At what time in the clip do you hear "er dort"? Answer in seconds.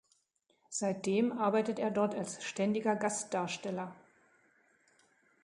1.77-2.15